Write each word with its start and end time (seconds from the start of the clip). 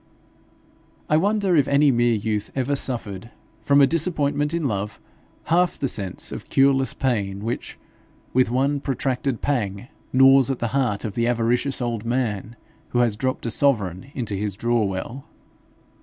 I 1.09 1.17
wonder 1.17 1.55
if 1.55 1.67
any 1.67 1.91
mere 1.91 2.15
youth 2.15 2.51
ever 2.55 2.75
suffered, 2.75 3.29
from 3.61 3.81
a 3.81 3.85
disappointment 3.85 4.51
in 4.51 4.67
love, 4.67 4.99
half 5.43 5.77
the 5.77 5.87
sense 5.87 6.31
of 6.31 6.49
cureless 6.49 6.91
pain 6.95 7.41
which, 7.43 7.77
with 8.33 8.49
one 8.49 8.79
protracted 8.79 9.43
pang, 9.43 9.89
gnaws 10.11 10.49
at 10.49 10.57
the 10.57 10.69
heart 10.69 11.05
of 11.05 11.13
the 11.13 11.27
avaricious 11.27 11.83
old 11.83 12.03
man 12.03 12.55
who 12.89 12.97
has 13.01 13.15
dropt 13.15 13.45
a 13.45 13.51
sovereign 13.51 14.09
into 14.15 14.33
his 14.33 14.55
draw 14.55 14.83
well. 14.85 15.23